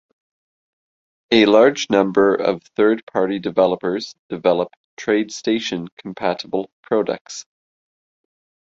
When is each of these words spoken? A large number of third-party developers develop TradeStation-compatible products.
A 1.29 1.45
large 1.45 1.91
number 1.91 2.33
of 2.33 2.63
third-party 2.75 3.37
developers 3.37 4.15
develop 4.29 4.73
TradeStation-compatible 4.97 6.71
products. 6.81 7.45